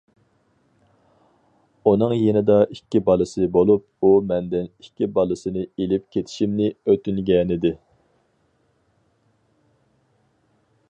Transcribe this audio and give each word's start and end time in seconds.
ئۇنىڭ 1.89 2.15
يېنىدا 2.19 2.55
ئىككى 2.77 3.01
بالىسى 3.09 3.49
بولۇپ، 3.57 3.85
ئۇ 4.01 4.09
مەندىن 4.31 4.65
ئىككى 4.71 5.09
بالىسىنى 5.19 5.67
ئېلىپ 5.69 6.07
كېتىشىمنى 6.17 6.71
ئۆتۈنگەنىدى. 6.87 7.75